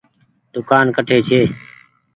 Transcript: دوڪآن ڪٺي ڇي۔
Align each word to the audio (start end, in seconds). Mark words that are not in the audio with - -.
دوڪآن 0.53 0.85
ڪٺي 0.95 1.17
ڇي۔ 1.27 1.41